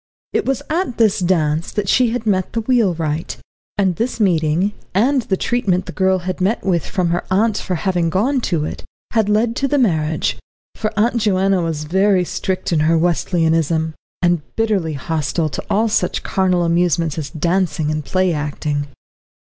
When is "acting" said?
18.33-18.87